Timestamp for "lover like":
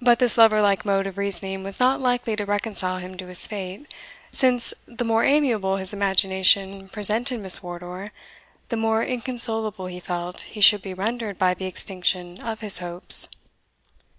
0.38-0.86